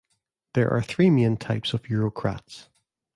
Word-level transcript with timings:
There 0.55 0.71
are 0.71 0.81
three 0.81 1.11
main 1.11 1.37
types 1.37 1.75
of 1.75 1.83
Eurocrats. 1.83 2.69